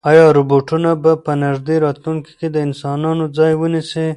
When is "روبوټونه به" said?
0.37-1.11